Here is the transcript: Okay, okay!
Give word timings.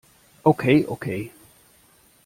Okay, 0.47 0.83
okay! 0.87 1.31